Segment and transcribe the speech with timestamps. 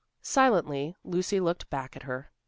[0.23, 2.31] Silently Lucy looked back at her.